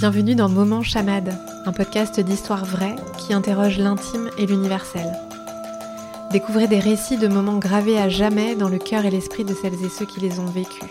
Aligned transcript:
Bienvenue 0.00 0.34
dans 0.34 0.48
Moment 0.48 0.82
Chamade, 0.82 1.36
un 1.66 1.74
podcast 1.74 2.20
d'histoire 2.20 2.64
vraie 2.64 2.96
qui 3.18 3.34
interroge 3.34 3.76
l'intime 3.76 4.30
et 4.38 4.46
l'universel. 4.46 5.12
Découvrez 6.32 6.68
des 6.68 6.78
récits 6.78 7.18
de 7.18 7.28
moments 7.28 7.58
gravés 7.58 7.98
à 7.98 8.08
jamais 8.08 8.54
dans 8.54 8.70
le 8.70 8.78
cœur 8.78 9.04
et 9.04 9.10
l'esprit 9.10 9.44
de 9.44 9.52
celles 9.52 9.74
et 9.84 9.90
ceux 9.90 10.06
qui 10.06 10.20
les 10.20 10.38
ont 10.38 10.46
vécus. 10.46 10.88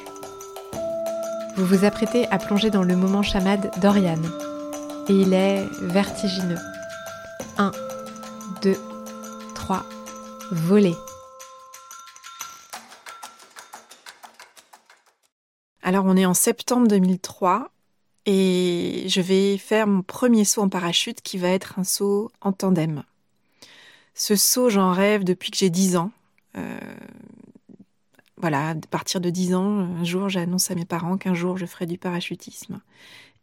Vous 1.55 1.65
vous 1.65 1.85
apprêtez 1.85 2.27
à 2.27 2.37
plonger 2.37 2.69
dans 2.69 2.83
le 2.83 2.95
moment 2.95 3.23
chamade 3.23 3.71
d'Oriane. 3.81 4.29
Et 5.07 5.13
il 5.13 5.33
est 5.33 5.65
vertigineux. 5.81 6.59
1, 7.57 7.71
2, 8.61 8.75
3, 9.55 9.85
voler. 10.51 10.95
Alors 15.81 16.05
on 16.05 16.15
est 16.15 16.27
en 16.27 16.35
septembre 16.35 16.87
2003 16.87 17.71
et 18.25 19.05
je 19.07 19.21
vais 19.21 19.57
faire 19.57 19.87
mon 19.87 20.01
premier 20.01 20.45
saut 20.45 20.61
en 20.61 20.69
parachute 20.69 21.21
qui 21.21 21.37
va 21.37 21.49
être 21.49 21.79
un 21.79 21.83
saut 21.83 22.31
en 22.41 22.51
tandem. 22.51 23.03
Ce 24.13 24.35
saut, 24.35 24.69
j'en 24.69 24.91
rêve 24.91 25.23
depuis 25.23 25.51
que 25.51 25.57
j'ai 25.57 25.69
10 25.69 25.95
ans. 25.95 26.11
Euh, 26.57 26.79
voilà, 28.37 28.69
à 28.69 28.75
partir 28.75 29.21
de 29.21 29.29
10 29.29 29.55
ans, 29.55 29.79
un 29.79 30.03
jour, 30.03 30.29
j'annonce 30.29 30.71
à 30.71 30.75
mes 30.75 30.85
parents 30.85 31.17
qu'un 31.17 31.33
jour, 31.33 31.57
je 31.57 31.65
ferai 31.65 31.85
du 31.85 31.97
parachutisme. 31.97 32.81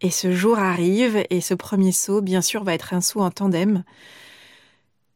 Et 0.00 0.10
ce 0.10 0.32
jour 0.32 0.58
arrive 0.58 1.24
et 1.30 1.40
ce 1.40 1.54
premier 1.54 1.92
saut, 1.92 2.20
bien 2.20 2.42
sûr, 2.42 2.64
va 2.64 2.74
être 2.74 2.92
un 2.92 3.00
saut 3.00 3.20
en 3.20 3.30
tandem. 3.30 3.84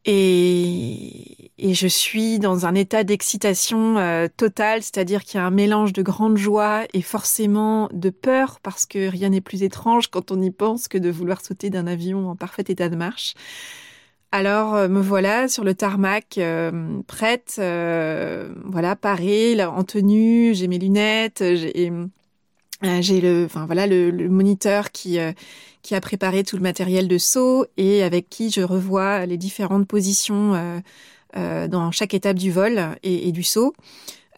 Et, 0.07 1.53
et, 1.59 1.75
je 1.75 1.87
suis 1.87 2.39
dans 2.39 2.65
un 2.65 2.75
état 2.75 3.05
d'excitation 3.05 3.99
euh, 3.99 4.29
totale, 4.35 4.83
c'est-à-dire 4.83 5.25
qu'il 5.25 5.39
y 5.39 5.43
a 5.43 5.47
un 5.47 5.51
mélange 5.51 5.93
de 5.93 6.03
grande 6.03 6.39
joie 6.39 6.85
et 6.95 7.03
forcément 7.03 7.91
de 7.93 8.09
peur, 8.09 8.61
parce 8.63 8.87
que 8.87 9.09
rien 9.11 9.29
n'est 9.29 9.43
plus 9.43 9.63
étrange 9.63 10.09
quand 10.09 10.31
on 10.31 10.41
y 10.41 10.51
pense 10.51 10.89
que 10.89 10.97
de 10.97 11.11
vouloir 11.11 11.43
sauter 11.43 11.69
d'un 11.69 11.87
avion 11.87 12.31
en 12.31 12.37
parfait 12.37 12.65
état 12.69 12.89
de 12.89 12.97
marche. 12.97 13.35
Alors 14.33 14.75
euh, 14.75 14.89
me 14.89 15.01
voilà 15.03 15.49
sur 15.49 15.65
le 15.65 15.75
tarmac, 15.75 16.39
euh, 16.39 17.03
prête, 17.07 17.57
voilà, 17.59 18.97
parée, 18.97 19.63
en 19.63 19.85
tenue, 19.85 20.55
j'ai 20.55 20.67
mes 20.67 20.79
lunettes, 20.79 21.41
j'ai 21.41 21.93
j'ai 22.83 23.21
le, 23.21 23.45
enfin 23.45 23.67
voilà, 23.67 23.87
le, 23.87 24.11
le 24.11 24.29
moniteur 24.29 24.91
qui 24.91 25.19
qui 25.83 25.95
a 25.95 26.01
préparé 26.01 26.45
tout 26.45 26.57
le 26.57 26.63
matériel 26.63 27.09
de 27.09 27.19
saut 27.19 27.67
et 27.77 28.03
avec 28.03 28.29
qui 28.29 28.51
je 28.51 28.61
revois 28.61 29.27
les 29.27 29.37
différentes 29.37 29.87
positions 29.87 30.55
euh, 30.55 30.81
euh, 31.37 31.69
dans 31.69 31.91
chaque 31.91 32.15
étape 32.15 32.37
du 32.37 32.51
vol 32.51 32.97
et, 33.03 33.33
du 33.33 33.43
saut. 33.43 33.73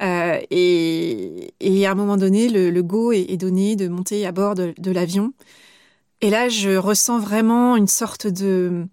Euh, 0.02 0.38
et, 0.50 1.52
et, 1.60 1.86
à 1.86 1.92
un 1.92 1.94
moment 1.94 2.16
donné, 2.16 2.48
le, 2.48 2.82
go 2.82 3.12
est, 3.12 3.36
donné 3.36 3.76
de 3.76 3.88
monter 3.88 4.26
à 4.26 4.32
bord 4.32 4.54
de, 4.54 4.90
l'avion. 4.90 5.32
Et 6.20 6.30
là, 6.30 6.48
je 6.48 6.76
ressens 6.76 7.18
vraiment 7.18 7.76
une 7.76 7.88
sorte 7.88 8.26
de 8.26 8.86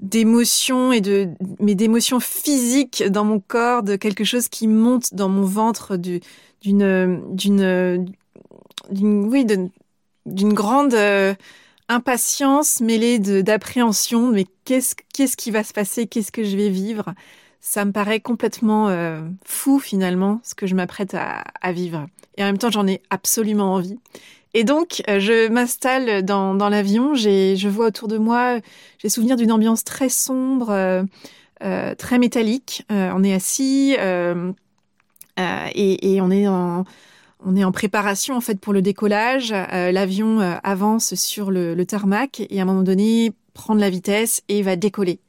d'émotion 0.00 0.92
et 0.92 1.02
de 1.02 1.28
mais 1.58 1.74
d'émotion 1.74 2.20
physique 2.20 3.04
dans 3.10 3.24
mon 3.24 3.38
corps, 3.38 3.82
de 3.82 3.96
quelque 3.96 4.24
chose 4.24 4.48
qui 4.48 4.66
monte 4.66 5.12
dans 5.12 5.28
mon 5.28 5.44
ventre, 5.44 5.98
d'une 5.98 6.24
d'une 6.62 8.06
oui 8.90 9.46
d'une 10.26 10.52
grande 10.52 10.94
impatience 11.90 12.80
mêlée 12.80 13.18
d'appréhension, 13.18 14.30
mais 14.30 14.46
qu'est-ce 14.64 14.94
qu'est-ce 15.12 15.36
qui 15.36 15.50
va 15.50 15.64
se 15.64 15.72
passer, 15.72 16.06
qu'est-ce 16.06 16.30
que 16.30 16.44
je 16.44 16.56
vais 16.56 16.70
vivre? 16.70 17.14
Ça 17.60 17.84
me 17.84 17.90
paraît 17.90 18.20
complètement 18.20 18.88
euh, 18.88 19.22
fou 19.44 19.80
finalement, 19.80 20.40
ce 20.44 20.54
que 20.54 20.68
je 20.68 20.76
m'apprête 20.76 21.14
à, 21.14 21.72
vivre. 21.72 22.06
Et 22.36 22.42
en 22.42 22.46
même 22.46 22.58
temps, 22.58 22.70
j'en 22.70 22.86
ai 22.86 23.02
absolument 23.10 23.74
envie. 23.74 23.98
Et 24.54 24.62
donc, 24.62 25.02
euh, 25.08 25.18
je 25.18 25.48
m'installe 25.48 26.24
dans, 26.24 26.54
dans 26.54 26.68
l'avion, 26.68 27.14
je 27.14 27.68
vois 27.68 27.86
autour 27.86 28.08
de 28.08 28.18
moi, 28.18 28.60
j'ai 28.98 29.08
souvenir 29.08 29.36
d'une 29.36 29.52
ambiance 29.52 29.82
très 29.82 30.08
sombre, 30.08 30.70
euh, 30.70 31.02
très 31.96 32.18
métallique. 32.18 32.84
on 32.88 33.24
est 33.24 33.34
assis 33.34 33.96
et, 33.96 34.54
et 36.14 36.20
on 36.20 36.30
est 36.30 36.46
en 36.46 36.84
on 37.44 37.56
est 37.56 37.64
en 37.64 37.72
préparation 37.72 38.36
en 38.36 38.40
fait 38.40 38.60
pour 38.60 38.72
le 38.72 38.82
décollage. 38.82 39.52
Euh, 39.52 39.92
l'avion 39.92 40.40
euh, 40.40 40.56
avance 40.62 41.14
sur 41.14 41.50
le, 41.50 41.84
tarmac 41.84 42.42
et 42.48 42.58
à 42.58 42.62
un 42.62 42.64
moment 42.66 42.82
donné 42.82 43.32
prend 43.54 43.74
de 43.74 43.80
la 43.80 43.90
vitesse 43.90 44.42
et 44.48 44.62
va 44.62 44.76
décoller. 44.76 45.20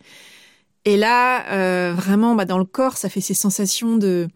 Et 0.85 0.97
là, 0.97 1.47
euh, 1.51 1.93
vraiment, 1.93 2.35
bah, 2.35 2.45
dans 2.45 2.57
le 2.57 2.65
corps, 2.65 2.97
ça 2.97 3.09
fait 3.09 3.21
ces 3.21 3.33
sensations 3.33 3.97
de 3.97 4.27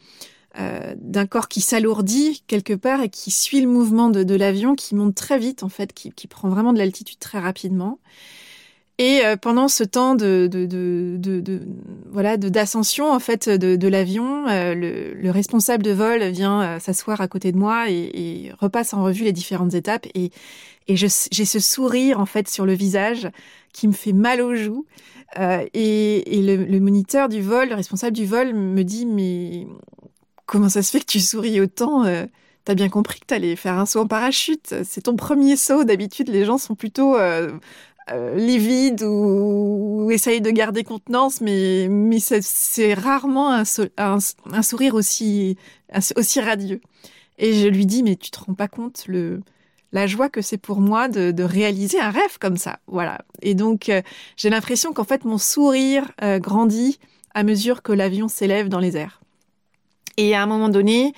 d'un 1.01 1.25
corps 1.25 1.49
qui 1.49 1.59
s'alourdit 1.59 2.41
quelque 2.47 2.71
part 2.71 3.01
et 3.01 3.09
qui 3.09 3.29
suit 3.29 3.59
le 3.59 3.67
mouvement 3.67 4.09
de, 4.09 4.35
l'avion, 4.35 4.73
qui 4.73 4.95
monte 4.95 5.13
très 5.13 5.37
vite 5.37 5.63
en 5.63 5.67
fait, 5.67 5.91
qui, 5.91 6.13
qui 6.13 6.27
prend 6.27 6.47
vraiment 6.47 6.71
de 6.71 6.77
l'altitude 6.77 7.19
très 7.19 7.39
rapidement. 7.39 7.99
Et 8.97 9.25
euh, 9.25 9.35
pendant 9.35 9.67
ce 9.67 9.83
temps 9.83 10.15
de, 10.15 10.47
de, 10.49 10.65
de, 10.65 11.17
de 11.17 11.61
voilà 12.11 12.37
d'ascension 12.37 13.11
en 13.11 13.19
fait 13.19 13.49
de, 13.49 13.87
l'avion, 13.89 14.47
euh, 14.47 14.73
le, 14.73 15.13
le, 15.13 15.31
responsable 15.31 15.83
de 15.83 15.91
vol 15.91 16.23
vient 16.29 16.61
euh, 16.61 16.79
s'asseoir 16.79 17.19
à 17.19 17.27
côté 17.27 17.51
de 17.51 17.57
moi 17.57 17.89
et, 17.89 17.93
et, 18.13 18.51
repasse 18.57 18.93
en 18.93 19.03
revue 19.03 19.25
les 19.25 19.33
différentes 19.33 19.73
étapes 19.73 20.07
et, 20.15 20.31
et 20.87 20.95
j'ai 20.95 21.09
ce 21.09 21.59
sourire 21.59 22.21
en 22.21 22.25
fait 22.25 22.47
sur 22.47 22.65
le 22.65 22.73
visage 22.73 23.27
qui 23.73 23.89
me 23.89 23.93
fait 23.93 24.13
mal 24.13 24.39
aux 24.39 24.55
joues. 24.55 24.85
et, 25.37 26.37
et 26.37 26.41
le, 26.41 26.63
le, 26.63 26.79
moniteur 26.79 27.27
du 27.27 27.41
vol, 27.41 27.69
le 27.69 27.75
responsable 27.75 28.15
du 28.15 28.25
vol, 28.25 28.53
me 28.53 28.83
dit 28.83 29.05
mais 29.05 29.67
comment 30.45 30.69
ça 30.69 30.81
se 30.81 30.91
fait 30.91 31.01
que 31.01 31.11
tu 31.11 31.19
souris 31.19 31.59
autant 31.59 32.05
T'as 32.65 32.73
bien 32.73 32.89
compris 32.89 33.19
que 33.19 33.27
t'allais 33.27 33.55
faire 33.55 33.77
un 33.77 33.85
saut 33.85 34.01
en 34.01 34.07
parachute. 34.07 34.73
C'est 34.83 35.01
ton 35.01 35.15
premier 35.15 35.55
saut. 35.55 35.83
D'habitude, 35.83 36.29
les 36.29 36.45
gens 36.45 36.57
sont 36.57 36.73
plutôt 36.73 37.15
euh, 37.15 37.51
livide 38.35 39.03
ou, 39.03 40.09
essaye 40.11 40.41
de 40.41 40.51
garder 40.51 40.83
contenance, 40.83 41.41
mais, 41.41 41.87
mais 41.89 42.19
c'est 42.19 42.93
rarement 42.93 43.51
un, 43.51 43.63
un, 43.97 44.61
sourire 44.61 44.95
aussi, 44.95 45.57
aussi 46.15 46.39
radieux. 46.39 46.81
Et 47.37 47.53
je 47.53 47.67
lui 47.67 47.85
dis, 47.85 48.03
mais 48.03 48.15
tu 48.15 48.31
te 48.31 48.39
rends 48.39 48.53
pas 48.53 48.67
compte 48.67 49.05
le, 49.07 49.41
la 49.91 50.07
joie 50.07 50.29
que 50.29 50.41
c'est 50.41 50.57
pour 50.57 50.79
moi 50.81 51.07
de, 51.07 51.31
de, 51.31 51.43
réaliser 51.43 51.99
un 51.99 52.11
rêve 52.11 52.37
comme 52.39 52.57
ça. 52.57 52.79
Voilà. 52.87 53.19
Et 53.41 53.55
donc, 53.55 53.89
euh, 53.89 54.01
j'ai 54.37 54.49
l'impression 54.49 54.93
qu'en 54.93 55.03
fait, 55.03 55.25
mon 55.25 55.37
sourire 55.37 56.11
euh, 56.21 56.39
grandit 56.39 56.99
à 57.33 57.43
mesure 57.43 57.81
que 57.81 57.91
l'avion 57.91 58.27
s'élève 58.27 58.69
dans 58.69 58.79
les 58.79 58.97
airs. 58.97 59.21
Et 60.17 60.35
à 60.35 60.43
un 60.43 60.45
moment 60.45 60.69
donné, 60.69 61.13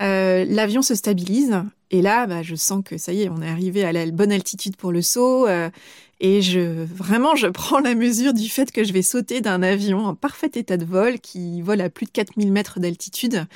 euh, 0.00 0.44
l'avion 0.48 0.82
se 0.82 0.94
stabilise. 0.94 1.54
Et 1.90 2.02
là, 2.02 2.26
bah, 2.26 2.42
je 2.42 2.54
sens 2.54 2.82
que 2.84 2.98
ça 2.98 3.12
y 3.12 3.22
est, 3.22 3.28
on 3.28 3.42
est 3.42 3.48
arrivé 3.48 3.84
à 3.84 3.92
la 3.92 4.06
bonne 4.06 4.32
altitude 4.32 4.76
pour 4.76 4.92
le 4.92 5.02
saut. 5.02 5.46
Euh, 5.46 5.70
et 6.20 6.40
je, 6.40 6.84
vraiment, 6.84 7.34
je 7.34 7.46
prends 7.46 7.78
la 7.80 7.94
mesure 7.94 8.32
du 8.32 8.48
fait 8.48 8.72
que 8.72 8.84
je 8.84 8.92
vais 8.92 9.02
sauter 9.02 9.40
d'un 9.40 9.62
avion 9.62 10.06
en 10.06 10.14
parfait 10.14 10.50
état 10.54 10.76
de 10.76 10.84
vol 10.84 11.20
qui 11.20 11.60
vole 11.60 11.80
à 11.80 11.90
plus 11.90 12.06
de 12.06 12.10
4000 12.10 12.52
mètres 12.52 12.80
d'altitude. 12.80 13.46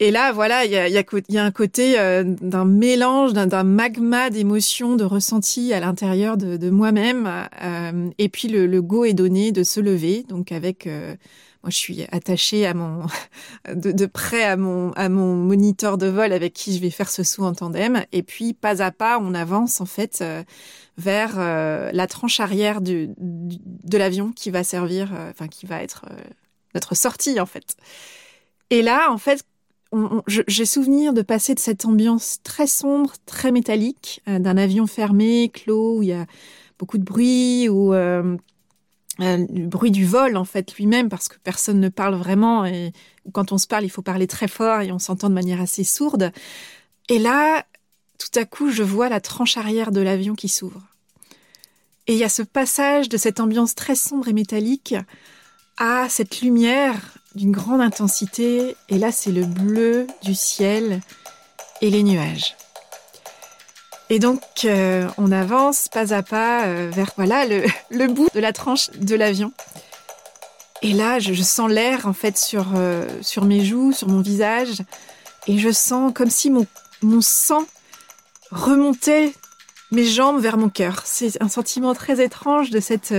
Et 0.00 0.12
là, 0.12 0.32
voilà, 0.32 0.64
il 0.64 0.70
y 0.70 0.76
a, 0.76 0.88
y, 0.88 0.96
a, 0.96 1.04
y 1.28 1.38
a, 1.38 1.44
un 1.44 1.50
côté 1.50 1.98
euh, 1.98 2.22
d'un 2.22 2.64
mélange, 2.64 3.32
d'un 3.32 3.64
magma 3.64 4.30
d'émotions, 4.30 4.94
de 4.94 5.02
ressentis 5.02 5.72
à 5.72 5.80
l'intérieur 5.80 6.36
de, 6.36 6.56
de 6.56 6.70
moi-même. 6.70 7.28
Euh, 7.62 8.10
et 8.18 8.28
puis 8.28 8.46
le, 8.46 8.66
le, 8.66 8.80
go 8.80 9.04
est 9.04 9.14
donné 9.14 9.50
de 9.50 9.64
se 9.64 9.80
lever, 9.80 10.24
donc 10.28 10.52
avec 10.52 10.86
euh, 10.86 11.16
je 11.70 11.76
suis 11.76 12.04
attachée 12.12 12.70
de, 13.74 14.06
près 14.06 14.44
à 14.44 14.56
mon, 14.56 14.92
moniteur 15.08 15.98
de 15.98 16.06
vol 16.06 16.32
avec 16.32 16.52
qui 16.52 16.74
je 16.74 16.80
vais 16.80 16.90
faire 16.90 17.10
ce 17.10 17.22
saut 17.22 17.44
en 17.44 17.54
tandem. 17.54 18.04
Et 18.12 18.22
puis, 18.22 18.54
pas 18.54 18.82
à 18.82 18.90
pas, 18.90 19.18
on 19.20 19.34
avance 19.34 19.80
en 19.80 19.86
fait 19.86 20.20
euh, 20.20 20.42
vers 20.96 21.34
euh, 21.38 21.90
la 21.92 22.06
tranche 22.06 22.40
arrière 22.40 22.80
de 22.80 23.08
l'avion 23.92 24.32
qui 24.32 24.50
va 24.50 24.64
servir, 24.64 25.12
euh, 25.14 25.30
enfin, 25.30 25.48
qui 25.48 25.66
va 25.66 25.82
être 25.82 26.06
notre 26.74 26.94
sortie 26.94 27.40
en 27.40 27.46
fait. 27.46 27.76
Et 28.70 28.82
là, 28.82 29.10
en 29.10 29.18
fait, 29.18 29.44
j'ai 30.26 30.66
souvenir 30.66 31.14
de 31.14 31.22
passer 31.22 31.54
de 31.54 31.60
cette 31.60 31.86
ambiance 31.86 32.40
très 32.42 32.66
sombre, 32.66 33.14
très 33.24 33.52
métallique, 33.52 34.20
d'un 34.26 34.58
avion 34.58 34.86
fermé, 34.86 35.48
clos, 35.48 35.98
où 35.98 36.02
il 36.02 36.10
y 36.10 36.12
a 36.12 36.26
beaucoup 36.78 36.98
de 36.98 37.04
bruit, 37.04 37.70
où 37.70 37.94
euh, 39.20 39.46
le 39.52 39.66
bruit 39.66 39.90
du 39.90 40.04
vol 40.04 40.36
en 40.36 40.44
fait 40.44 40.74
lui-même 40.74 41.08
parce 41.08 41.28
que 41.28 41.36
personne 41.42 41.80
ne 41.80 41.88
parle 41.88 42.14
vraiment 42.14 42.64
et 42.64 42.92
quand 43.32 43.50
on 43.50 43.58
se 43.58 43.66
parle 43.66 43.84
il 43.84 43.90
faut 43.90 44.02
parler 44.02 44.26
très 44.26 44.48
fort 44.48 44.80
et 44.80 44.92
on 44.92 44.98
s'entend 44.98 45.28
de 45.28 45.34
manière 45.34 45.60
assez 45.60 45.84
sourde. 45.84 46.32
Et 47.08 47.18
là 47.18 47.64
tout 48.18 48.38
à 48.38 48.44
coup 48.44 48.70
je 48.70 48.82
vois 48.82 49.08
la 49.08 49.20
tranche 49.20 49.56
arrière 49.56 49.90
de 49.90 50.00
l'avion 50.00 50.34
qui 50.34 50.48
s'ouvre. 50.48 50.82
Et 52.06 52.12
il 52.12 52.18
y 52.18 52.24
a 52.24 52.28
ce 52.28 52.42
passage 52.42 53.08
de 53.08 53.16
cette 53.16 53.40
ambiance 53.40 53.74
très 53.74 53.96
sombre 53.96 54.28
et 54.28 54.32
métallique 54.32 54.94
à 55.76 56.08
cette 56.08 56.40
lumière 56.40 57.18
d'une 57.34 57.52
grande 57.52 57.80
intensité. 57.80 58.76
Et 58.88 58.98
là 58.98 59.10
c'est 59.10 59.32
le 59.32 59.44
bleu 59.44 60.06
du 60.22 60.34
ciel 60.34 61.00
et 61.80 61.90
les 61.90 62.02
nuages 62.02 62.56
et 64.10 64.18
donc, 64.18 64.40
euh, 64.64 65.06
on 65.18 65.30
avance 65.32 65.88
pas 65.88 66.14
à 66.14 66.22
pas 66.22 66.64
euh, 66.64 66.90
vers 66.90 67.12
voilà 67.16 67.46
le, 67.46 67.62
le, 67.90 68.06
bout 68.06 68.28
de 68.34 68.40
la 68.40 68.52
tranche 68.52 68.90
de 68.92 69.14
l'avion. 69.14 69.52
Et 70.80 70.92
là, 70.92 71.18
je, 71.18 71.34
sens 71.42 71.70
l'air 71.70 72.06
en 72.06 72.12
fait 72.12 72.38
sur 72.38 72.68
euh, 72.76 73.06
sur 73.20 73.44
mes 73.44 73.64
joues, 73.64 73.92
sur 73.92 74.08
mon 74.08 74.20
visage, 74.20 74.82
et 75.46 75.58
je 75.58 75.70
sens 75.70 76.12
comme 76.14 76.30
si 76.30 76.50
mon 76.50 76.66
mon 77.02 77.20
sang 77.20 77.66
remontait 78.50 79.32
mes 79.90 80.04
jambes 80.04 80.40
vers 80.40 80.56
mon 80.56 80.68
cœur. 80.68 81.02
C'est 81.04 81.40
un 81.42 81.48
sentiment 81.48 81.94
très 81.94 82.22
étrange 82.24 82.70
de 82.70 82.80
cette 82.80 83.14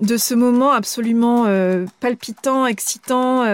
de 0.00 0.16
ce 0.18 0.34
moment 0.34 0.72
absolument 0.72 1.46
palpitant, 2.00 2.66
excitant, 2.66 3.46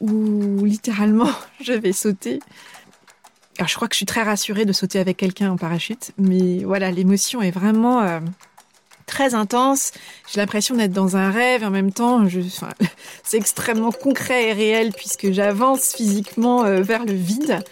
où, 0.00 0.64
littéralement 0.64 1.30
je 1.60 1.72
vais 1.72 1.92
sauter. 1.92 2.40
Alors 3.60 3.68
je 3.68 3.76
crois 3.76 3.86
que 3.86 3.94
je 3.94 3.98
suis 3.98 4.06
très 4.06 4.22
rassurée 4.22 4.64
de 4.64 4.72
sauter 4.72 4.98
avec 4.98 5.16
quelqu'un 5.16 5.52
en 5.52 5.56
parachute, 5.56 6.10
mais 6.18 6.64
voilà, 6.64 6.90
l'émotion 6.90 7.42
est 7.42 7.52
vraiment 7.52 8.00
euh, 8.00 8.18
très 9.06 9.34
intense. 9.34 9.92
J'ai 10.32 10.40
l'impression 10.40 10.74
d'être 10.74 10.92
dans 10.92 11.16
un 11.16 11.30
rêve, 11.30 11.62
en 11.62 11.70
même 11.70 11.92
temps, 11.92 12.26
je, 12.26 12.40
c'est 13.22 13.36
extrêmement 13.36 13.92
concret 13.92 14.48
et 14.48 14.52
réel 14.52 14.92
puisque 14.92 15.30
j'avance 15.30 15.92
physiquement 15.94 16.64
vers 16.80 17.04
le 17.04 17.12
vide. 17.12 17.62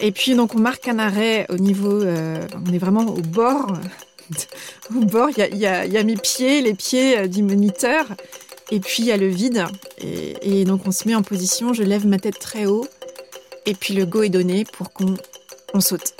et 0.00 0.12
puis 0.12 0.34
donc 0.34 0.54
on 0.54 0.60
marque 0.60 0.88
un 0.88 0.98
arrêt 0.98 1.46
au 1.50 1.56
niveau, 1.56 2.00
on 2.02 2.72
est 2.72 2.78
vraiment 2.78 3.04
au 3.04 3.20
bord 3.20 3.76
au 4.94 5.04
bord, 5.04 5.30
il 5.30 5.56
y 5.56 5.66
a, 5.66 6.04
mes 6.04 6.16
pieds, 6.16 6.60
les 6.60 6.74
pieds 6.74 7.18
euh, 7.18 7.26
du 7.26 7.42
moniteur, 7.42 8.06
et 8.70 8.80
puis 8.80 9.02
il 9.02 9.06
y 9.06 9.12
a 9.12 9.16
le 9.16 9.28
vide. 9.28 9.66
Et, 10.00 10.64
donc 10.64 10.82
on 10.86 10.92
se 10.92 11.06
met 11.08 11.14
en 11.14 11.22
position, 11.22 11.72
je 11.72 11.82
lève 11.82 12.06
ma 12.06 12.18
tête 12.18 12.38
très 12.38 12.66
haut, 12.66 12.86
et 13.68 13.74
puis 13.74 13.92
le 13.92 14.06
go 14.06 14.22
est 14.22 14.30
donné 14.30 14.64
pour 14.64 14.92
qu'on 14.92 15.14
on 15.74 15.80
saute. 15.80 16.14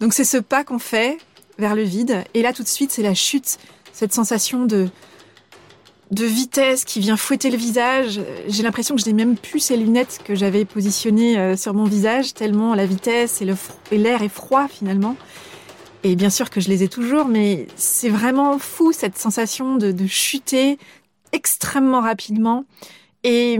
Donc 0.00 0.12
c'est 0.12 0.24
ce 0.24 0.36
pas 0.36 0.62
qu'on 0.62 0.78
fait 0.78 1.16
vers 1.58 1.74
le 1.74 1.82
vide, 1.82 2.24
et 2.34 2.42
là 2.42 2.52
tout 2.52 2.62
de 2.62 2.68
suite 2.68 2.92
c'est 2.92 3.02
la 3.02 3.14
chute, 3.14 3.58
cette 3.92 4.12
sensation 4.12 4.66
de, 4.66 4.90
de 6.10 6.24
vitesse 6.26 6.84
qui 6.84 7.00
vient 7.00 7.16
fouetter 7.16 7.50
le 7.50 7.56
visage. 7.56 8.20
J'ai 8.48 8.62
l'impression 8.62 8.96
que 8.96 9.00
je 9.00 9.06
n'ai 9.06 9.14
même 9.14 9.34
plus 9.34 9.60
ces 9.60 9.78
lunettes 9.78 10.20
que 10.24 10.34
j'avais 10.34 10.66
positionnées 10.66 11.38
euh, 11.38 11.56
sur 11.56 11.72
mon 11.72 11.84
visage, 11.84 12.34
tellement 12.34 12.74
la 12.74 12.84
vitesse 12.84 13.40
et 13.40 13.98
l'air 13.98 14.22
est 14.22 14.28
froid 14.28 14.68
finalement. 14.68 15.16
Et 16.04 16.16
bien 16.16 16.30
sûr 16.30 16.50
que 16.50 16.60
je 16.60 16.68
les 16.68 16.82
ai 16.82 16.88
toujours, 16.88 17.24
mais 17.24 17.66
c'est 17.76 18.10
vraiment 18.10 18.58
fou 18.58 18.92
cette 18.92 19.16
sensation 19.16 19.76
de, 19.76 20.06
chuter 20.06 20.78
extrêmement 21.32 22.02
rapidement 22.02 22.64
et 23.24 23.58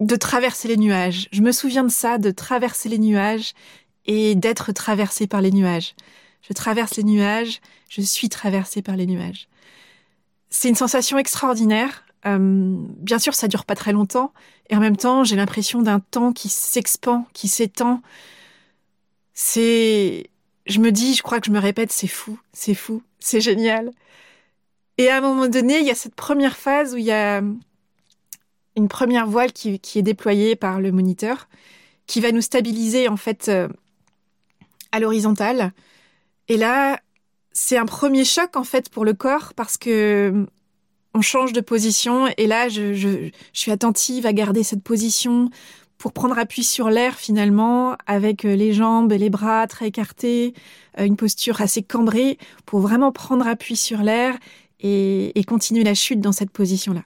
de 0.00 0.16
traverser 0.16 0.68
les 0.68 0.76
nuages. 0.76 1.28
Je 1.32 1.40
me 1.42 1.52
souviens 1.52 1.84
de 1.84 1.90
ça, 1.90 2.18
de 2.18 2.30
traverser 2.30 2.88
les 2.88 2.98
nuages 2.98 3.52
et 4.06 4.34
d'être 4.34 4.72
traversé 4.72 5.26
par 5.26 5.40
les 5.40 5.50
nuages. 5.50 5.94
Je 6.42 6.52
traverse 6.52 6.96
les 6.96 7.04
nuages, 7.04 7.60
je 7.88 8.00
suis 8.00 8.28
traversée 8.28 8.82
par 8.82 8.96
les 8.96 9.06
nuages. 9.06 9.48
C'est 10.50 10.68
une 10.68 10.74
sensation 10.74 11.18
extraordinaire. 11.18 12.04
Hum, 12.24 12.86
bien 12.98 13.18
sûr, 13.18 13.34
ça 13.34 13.48
dure 13.48 13.64
pas 13.64 13.74
très 13.74 13.92
longtemps, 13.92 14.32
et 14.70 14.76
en 14.76 14.80
même 14.80 14.96
temps, 14.96 15.24
j'ai 15.24 15.36
l'impression 15.36 15.82
d'un 15.82 16.00
temps 16.00 16.32
qui 16.32 16.48
s'expand, 16.48 17.26
qui 17.34 17.48
s'étend. 17.48 18.00
C'est 19.34 20.30
je 20.66 20.80
me 20.80 20.92
dis, 20.92 21.14
je 21.14 21.22
crois 21.22 21.40
que 21.40 21.46
je 21.46 21.50
me 21.50 21.58
répète, 21.58 21.92
c'est 21.92 22.06
fou, 22.06 22.38
c'est 22.52 22.74
fou, 22.74 23.02
c'est 23.20 23.40
génial. 23.40 23.90
Et 24.98 25.10
à 25.10 25.18
un 25.18 25.20
moment 25.20 25.48
donné, 25.48 25.78
il 25.80 25.86
y 25.86 25.90
a 25.90 25.94
cette 25.94 26.14
première 26.14 26.56
phase 26.56 26.94
où 26.94 26.96
il 26.96 27.04
y 27.04 27.12
a 27.12 27.42
une 28.76 28.88
première 28.88 29.26
voile 29.26 29.52
qui, 29.52 29.80
est 29.94 30.02
déployée 30.02 30.56
par 30.56 30.80
le 30.80 30.92
moniteur, 30.92 31.48
qui 32.06 32.20
va 32.20 32.32
nous 32.32 32.40
stabiliser 32.40 33.08
en 33.08 33.16
fait 33.16 33.48
euh, 33.48 33.68
à 34.92 35.00
l'horizontale. 35.00 35.72
Et 36.48 36.56
là, 36.56 37.00
c'est 37.52 37.76
un 37.76 37.86
premier 37.86 38.24
choc 38.24 38.56
en 38.56 38.64
fait 38.64 38.88
pour 38.88 39.04
le 39.04 39.14
corps 39.14 39.54
parce 39.54 39.76
que 39.76 40.46
on 41.14 41.20
change 41.20 41.52
de 41.52 41.60
position 41.60 42.26
et 42.36 42.46
là, 42.46 42.68
je, 42.68 43.30
suis 43.52 43.70
attentive 43.70 44.26
à 44.26 44.32
garder 44.32 44.64
cette 44.64 44.82
position 44.82 45.48
pour 45.96 46.12
prendre 46.12 46.36
appui 46.36 46.64
sur 46.64 46.90
l'air 46.90 47.14
finalement, 47.14 47.96
avec 48.06 48.44
euh, 48.44 48.56
les 48.56 48.72
jambes 48.72 49.12
et 49.12 49.18
les 49.18 49.30
bras 49.30 49.66
très 49.68 49.86
écartés, 49.86 50.54
euh, 50.98 51.04
une 51.04 51.16
posture 51.16 51.60
assez 51.60 51.82
cambrée, 51.82 52.36
pour 52.66 52.80
vraiment 52.80 53.12
prendre 53.12 53.46
appui 53.46 53.76
sur 53.76 54.02
l'air 54.02 54.36
et, 54.80 55.32
continuer 55.46 55.84
la 55.84 55.94
chute 55.94 56.20
dans 56.20 56.32
cette 56.32 56.50
position-là. 56.50 57.04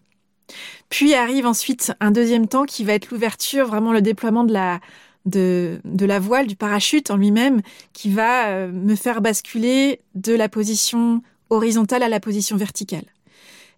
Puis 0.88 1.14
arrive 1.14 1.46
ensuite 1.46 1.92
un 2.00 2.10
deuxième 2.10 2.48
temps 2.48 2.64
qui 2.64 2.84
va 2.84 2.94
être 2.94 3.10
l'ouverture, 3.10 3.66
vraiment 3.66 3.92
le 3.92 4.02
déploiement 4.02 4.44
de 4.44 4.52
la, 4.52 4.80
de, 5.26 5.80
de, 5.84 6.06
la 6.06 6.18
voile, 6.18 6.46
du 6.46 6.56
parachute 6.56 7.10
en 7.10 7.16
lui-même, 7.16 7.60
qui 7.92 8.10
va 8.10 8.48
euh, 8.48 8.72
me 8.72 8.94
faire 8.94 9.20
basculer 9.20 10.00
de 10.14 10.34
la 10.34 10.48
position 10.48 11.22
horizontale 11.50 12.02
à 12.02 12.08
la 12.08 12.20
position 12.20 12.56
verticale. 12.56 13.04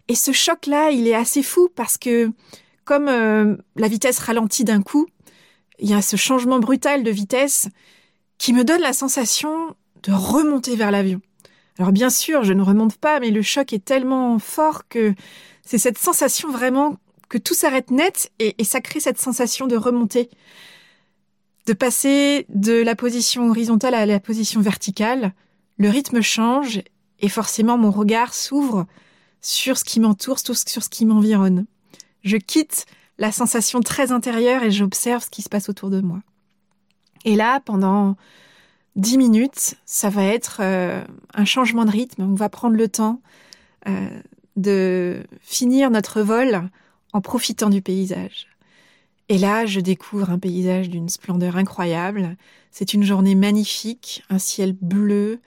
Et 0.07 0.15
ce 0.15 0.31
choc-là, 0.31 0.91
il 0.91 1.07
est 1.07 1.13
assez 1.13 1.43
fou 1.43 1.69
parce 1.75 1.97
que 1.97 2.31
comme 2.83 3.07
euh, 3.07 3.55
la 3.75 3.87
vitesse 3.87 4.19
ralentit 4.19 4.63
d'un 4.63 4.81
coup, 4.81 5.07
il 5.79 5.89
y 5.89 5.93
a 5.93 6.01
ce 6.01 6.15
changement 6.15 6.59
brutal 6.59 7.03
de 7.03 7.11
vitesse 7.11 7.69
qui 8.37 8.53
me 8.53 8.63
donne 8.63 8.81
la 8.81 8.93
sensation 8.93 9.75
de 10.03 10.11
remonter 10.11 10.75
vers 10.75 10.91
l'avion. 10.91 11.21
Alors 11.77 11.91
bien 11.91 12.09
sûr, 12.09 12.43
je 12.43 12.53
ne 12.53 12.61
remonte 12.61 12.97
pas, 12.97 13.19
mais 13.19 13.31
le 13.31 13.41
choc 13.41 13.73
est 13.73 13.83
tellement 13.83 14.37
fort 14.39 14.87
que 14.87 15.13
c'est 15.63 15.77
cette 15.77 15.97
sensation 15.97 16.51
vraiment 16.51 16.97
que 17.29 17.37
tout 17.37 17.53
s'arrête 17.53 17.91
net 17.91 18.31
et, 18.39 18.63
ça 18.63 18.81
crée 18.81 18.99
cette 18.99 19.19
sensation 19.19 19.67
de 19.67 19.77
remonter, 19.77 20.29
de 21.65 21.73
passer 21.73 22.45
de 22.49 22.73
la 22.73 22.95
position 22.95 23.49
horizontale 23.49 23.93
à 23.93 24.05
la 24.05 24.19
position 24.19 24.59
verticale. 24.59 25.33
Le 25.77 25.89
rythme 25.89 26.21
change 26.21 26.81
et 27.19 27.29
forcément 27.29 27.77
mon 27.77 27.91
regard 27.91 28.33
s'ouvre 28.33 28.85
sur 29.41 29.77
ce 29.77 29.83
qui 29.83 29.99
m'entoure, 29.99 30.39
sur 30.39 30.55
ce 30.55 30.89
qui 30.89 31.05
m'environne. 31.05 31.65
Je 32.23 32.37
quitte 32.37 32.85
la 33.17 33.31
sensation 33.31 33.79
très 33.79 34.11
intérieure 34.11 34.63
et 34.63 34.71
j'observe 34.71 35.23
ce 35.23 35.29
qui 35.29 35.41
se 35.41 35.49
passe 35.49 35.69
autour 35.69 35.89
de 35.89 36.01
moi. 36.01 36.19
Et 37.23 37.35
là, 37.35 37.59
pendant 37.61 38.17
dix 38.95 39.17
minutes, 39.17 39.75
ça 39.85 40.09
va 40.09 40.23
être 40.23 40.57
euh, 40.59 41.03
un 41.33 41.45
changement 41.45 41.85
de 41.85 41.91
rythme. 41.91 42.23
On 42.23 42.35
va 42.35 42.49
prendre 42.49 42.75
le 42.75 42.87
temps 42.87 43.21
euh, 43.87 44.21
de 44.55 45.23
finir 45.41 45.91
notre 45.91 46.21
vol 46.21 46.69
en 47.13 47.21
profitant 47.21 47.69
du 47.69 47.81
paysage. 47.81 48.47
Et 49.29 49.37
là, 49.37 49.65
je 49.65 49.79
découvre 49.79 50.29
un 50.29 50.39
paysage 50.39 50.89
d'une 50.89 51.09
splendeur 51.09 51.55
incroyable. 51.55 52.35
C'est 52.69 52.93
une 52.93 53.03
journée 53.03 53.35
magnifique, 53.35 54.23
un 54.29 54.39
ciel 54.39 54.73
bleu, 54.73 55.39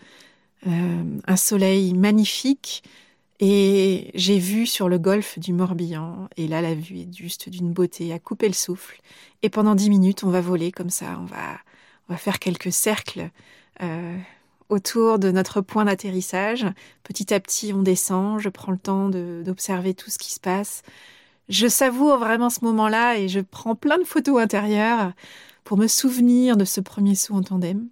euh, 0.66 1.04
un 1.26 1.36
soleil 1.36 1.92
magnifique, 1.92 2.82
et 3.40 4.10
j'ai 4.14 4.38
vu 4.38 4.66
sur 4.66 4.88
le 4.88 4.98
golfe 4.98 5.38
du 5.38 5.52
Morbihan, 5.52 6.28
et 6.36 6.46
là 6.46 6.62
la 6.62 6.74
vue 6.74 7.00
est 7.00 7.14
juste 7.14 7.48
d'une 7.48 7.72
beauté 7.72 8.12
à 8.12 8.18
couper 8.18 8.46
le 8.48 8.54
souffle. 8.54 9.00
Et 9.42 9.50
pendant 9.50 9.74
dix 9.74 9.90
minutes, 9.90 10.24
on 10.24 10.30
va 10.30 10.40
voler 10.40 10.72
comme 10.72 10.90
ça, 10.90 11.20
on 11.20 11.26
va, 11.26 12.16
faire 12.16 12.38
quelques 12.38 12.72
cercles 12.72 13.28
euh, 13.82 14.16
autour 14.68 15.18
de 15.18 15.30
notre 15.30 15.60
point 15.60 15.84
d'atterrissage. 15.84 16.66
Petit 17.02 17.32
à 17.34 17.40
petit, 17.40 17.72
on 17.72 17.82
descend, 17.82 18.38
je 18.38 18.48
prends 18.48 18.72
le 18.72 18.78
temps 18.78 19.08
d'observer 19.08 19.94
tout 19.94 20.10
ce 20.10 20.18
qui 20.18 20.32
se 20.32 20.40
passe. 20.40 20.82
Je 21.48 21.68
savoure 21.68 22.18
vraiment 22.18 22.50
ce 22.50 22.64
moment-là 22.64 23.18
et 23.18 23.28
je 23.28 23.40
prends 23.40 23.74
plein 23.74 23.98
de 23.98 24.04
photos 24.04 24.40
intérieures 24.40 25.12
pour 25.64 25.76
me 25.76 25.86
souvenir 25.86 26.56
de 26.56 26.64
ce 26.64 26.80
premier 26.80 27.14
saut 27.14 27.34
en 27.34 27.42
tandem. 27.42 27.86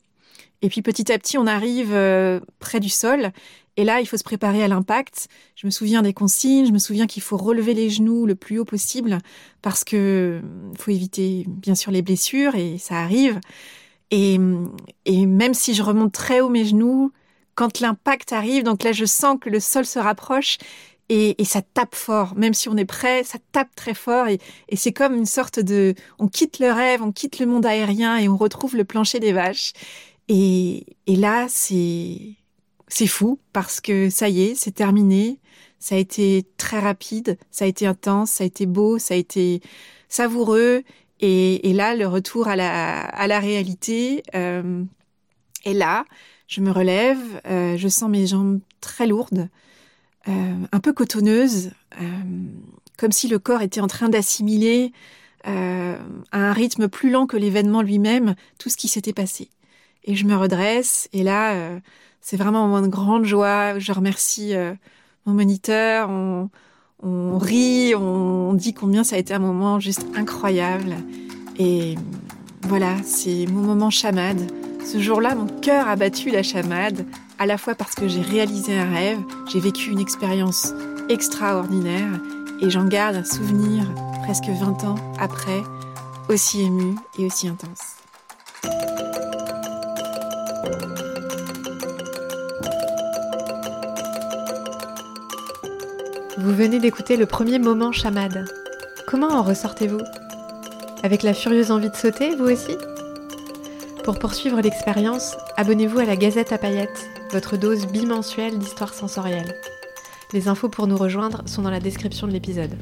Et 0.63 0.69
puis 0.69 0.81
petit 0.81 1.11
à 1.13 1.19
petit, 1.19 1.39
on 1.39 1.47
arrive 1.47 1.93
euh, 1.93 2.41
près 2.61 2.81
du 2.81 2.89
sol 2.89 3.33
et 3.77 3.85
là, 3.85 4.01
il 4.01 4.07
faut 4.07 4.17
se 4.17 4.25
préparer 4.25 4.63
à 4.63 4.69
l'impact. 4.69 5.29
Je 5.57 5.67
me 5.67 5.71
souviens 5.71 6.03
des 6.03 6.13
consignes, 6.13 6.67
je 6.67 6.73
me 6.73 6.79
souviens 6.79 7.07
qu'il 7.07 7.23
faut 7.23 7.39
relever 7.39 7.73
les 7.73 7.89
genoux 7.89 8.27
le 8.27 8.35
plus 8.35 8.59
haut 8.59 8.65
possible 8.65 9.19
parce 9.63 9.83
que 9.83 10.41
faut 10.79 10.91
éviter 10.91 11.45
bien 11.49 11.75
sûr 11.75 11.91
les 11.91 12.03
blessures 12.03 12.55
et 12.55 12.77
ça 12.79 12.97
arrive. 12.97 13.41
Et, 14.13 14.39
même 14.39 15.55
si 15.55 15.75
je 15.75 15.83
remonte 15.83 16.13
très 16.13 16.41
haut 16.41 16.51
mes 16.51 16.67
genoux, 16.67 17.13
quand 17.55 17.81
l'impact 17.81 18.33
arrive, 18.33 18.63
donc 18.63 18.85
là 18.85 18.93
je 18.93 19.05
sens 19.05 19.39
que 19.41 19.51
le 19.51 19.59
sol 19.59 19.87
se 19.87 19.99
rapproche 19.99 20.59
et, 21.09 21.41
et, 21.41 21.45
ça 21.45 21.63
tape 21.63 21.95
fort. 21.95 22.35
Même 22.37 22.55
si 22.55 22.69
on 22.69 22.77
est 22.77 22.85
prêt, 22.85 23.25
ça 23.25 23.39
tape 23.53 23.75
très 23.75 23.95
fort 23.95 24.29
et, 24.29 24.39
et 24.69 24.77
c'est 24.77 24.93
comme 24.93 25.15
une 25.15 25.27
sorte 25.27 25.59
de, 25.61 25.95
on 26.19 26.29
quitte 26.29 26.59
le 26.59 26.71
rêve, 26.71 27.03
on 27.03 27.11
quitte 27.11 27.39
le 27.39 27.47
monde 27.47 27.67
aérien 27.67 28.19
et 28.19 28.29
on 28.29 28.37
retrouve 28.37 28.77
le 28.77 28.85
plancher 28.85 29.19
des 29.19 29.33
vaches. 29.33 29.73
Et, 30.29 30.87
et 31.07 31.17
là, 31.17 31.47
c'est 31.49 32.37
c'est 32.89 33.07
fou 33.07 33.39
parce 33.55 33.81
que 33.81 34.11
ça 34.11 34.29
y 34.29 34.43
est, 34.43 34.55
c'est 34.55 34.73
terminé. 34.73 35.39
Ça 35.79 35.95
a 35.95 35.99
été 35.99 36.47
très 36.59 36.79
rapide, 36.79 37.39
ça 37.51 37.65
a 37.65 37.69
été 37.69 37.87
intense, 37.87 38.31
ça 38.31 38.45
a 38.45 38.47
été 38.47 38.67
beau, 38.67 38.99
ça 38.99 39.15
a 39.15 39.17
été 39.17 39.63
savoureux. 40.09 40.85
Et, 41.23 41.73
là, 41.73 41.95
le 41.95 42.07
retour 42.07 42.49
à 42.49 42.57
la, 42.57 43.41
réalité 43.41 44.25
euh, 44.35 44.83
est 45.65 45.73
là. 45.73 46.05
Je 46.49 46.61
me 46.61 46.71
relève, 46.71 47.19
euh, 47.47 47.77
je 47.79 47.89
sens 47.89 48.11
mes 48.11 48.27
jambes 48.27 48.61
très 48.81 49.07
lourdes, 49.07 49.49
euh, 50.29 50.55
un 50.71 50.81
peu 50.81 50.93
cotonneuses, 50.93 51.71
comme 52.99 53.13
si 53.13 53.29
le 53.29 53.39
corps 53.39 53.63
était 53.63 53.81
en 53.81 53.87
train 53.87 54.09
d'assimiler 54.09 54.93
à 55.45 55.97
un 56.33 56.53
rythme 56.53 56.89
plus 56.89 57.11
lent 57.11 57.27
que 57.27 57.37
l'événement 57.37 57.83
lui-même 57.83 58.35
tout 58.59 58.69
ce 58.69 58.77
qui 58.77 58.89
s'était 58.89 59.13
passé. 59.13 59.49
Et 60.05 60.15
je 60.15 60.25
me 60.25 60.37
redresse, 60.37 61.09
et 61.13 61.23
là, 61.23 61.81
c'est 62.23 62.37
vraiment 62.37 62.65
un 62.65 62.69
moment 62.69 62.83
de 62.83 62.89
grande 62.89 63.25
joie. 63.25 63.79
Je 63.79 63.93
remercie 63.93 64.55
euh, 64.55 64.73
mon 65.27 65.35
moniteur. 65.35 66.09
On, 66.09 66.49
rit, 67.03 67.95
on, 67.95 68.55
dit 68.55 68.75
combien 68.75 69.05
ça 69.05 69.17
a 69.17 69.19
été 69.19 69.35
un 69.35 69.39
moment 69.39 69.81
juste 69.81 70.07
incroyable. 70.15 70.97
Et 71.59 71.97
voilà, 72.63 72.97
c'est 73.05 73.47
mon 73.47 73.63
moment 73.63 73.91
chamade 73.91 74.51
Ce 74.85 75.01
jour-là, 75.01 75.35
mon 75.35 75.47
cœur 75.47 75.89
a 75.89 75.97
battu 75.97 76.31
la 76.31 76.43
chamade, 76.43 77.05
à 77.39 77.47
la 77.47 77.59
fois 77.59 77.75
parce 77.75 77.95
que 77.95 78.09
j'ai 78.09 78.21
réalisé 78.21 78.79
un 78.79 78.91
rêve, 78.91 79.19
j'ai 79.51 79.61
vécu 79.61 79.91
une 79.91 80.01
expérience 80.01 80.73
extraordinaire 81.09 82.21
et 82.61 82.71
j'en 82.71 82.87
garde 82.87 83.17
un 83.17 83.25
souvenir 83.25 83.85
presque 84.23 84.49
20 84.49 84.85
ans 84.85 84.95
après, 85.19 85.63
aussi 86.29 86.63
ému 86.63 86.95
et 87.19 87.27
aussi 87.27 87.49
intense. 87.49 87.97
Vous 96.39 96.55
venez 96.55 96.79
d'écouter 96.79 97.19
le 97.19 97.27
premier 97.27 97.59
moment 97.59 97.93
chamade. 97.93 98.47
Comment 99.07 99.29
en 99.29 99.43
ressortez-vous? 99.43 100.01
Avec 101.03 101.23
la 101.23 101.35
furieuse 101.35 101.71
envie 101.71 101.91
de 101.91 101.95
sauter, 101.95 102.35
vous 102.35 102.47
aussi? 102.47 102.75
Pour 104.03 104.19
poursuivre 104.19 104.63
l'expérience, 104.63 105.37
abonnez-vous 105.59 105.99
à 105.99 106.07
la 106.07 106.17
Gazette 106.17 106.51
à 106.53 106.57
paillettes, 106.57 107.11
votre 107.33 107.59
dose 107.59 107.87
bimensuelle 107.87 108.59
d'histoire 108.59 108.95
sensorielle. 108.95 109.55
Les 110.33 110.49
infos 110.49 110.71
pour 110.71 110.87
nous 110.87 110.97
rejoindre 110.97 111.43
sont 111.45 111.61
dans 111.61 111.71
la 111.71 111.81
description 111.81 112.27
de 112.27 112.33
l'épisode. 112.33 112.79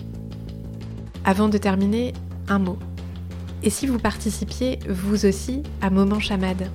Avant 1.25 1.49
de 1.49 1.59
terminer, 1.59 2.12
un 2.47 2.61
mot. 2.61 2.78
Et 3.64 3.71
si 3.71 3.88
vous 3.88 3.99
participiez, 3.99 4.78
vous 4.88 5.26
aussi, 5.26 5.64
à 5.83 5.90
Moment 5.90 6.21
Chamade 6.21 6.71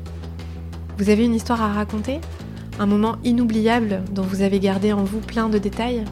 Vous 0.98 1.10
avez 1.10 1.24
une 1.24 1.36
histoire 1.36 1.62
à 1.62 1.72
raconter? 1.72 2.20
Un 2.80 2.86
moment 2.86 3.16
inoubliable 3.24 4.04
dont 4.12 4.24
vous 4.24 4.42
avez 4.42 4.60
gardé 4.60 4.92
en 4.92 5.06
vous 5.06 5.22
plein 5.22 5.48
de 5.48 5.58
détails? 5.58 6.04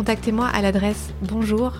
Contactez-moi 0.00 0.46
à 0.46 0.62
l'adresse 0.62 1.12
bonjour 1.20 1.74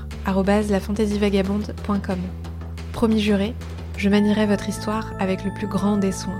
Promis 2.92 3.18
juré, 3.18 3.54
je 3.96 4.10
manierai 4.10 4.44
votre 4.44 4.68
histoire 4.68 5.14
avec 5.18 5.42
le 5.42 5.50
plus 5.54 5.66
grand 5.66 5.96
des 5.96 6.12
soins. 6.12 6.38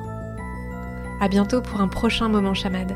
À 1.23 1.29
bientôt 1.29 1.63
pour 1.63 1.81
un 1.81 1.89
prochain 1.89 2.29
moment 2.29 2.53
chamade. 2.53 2.95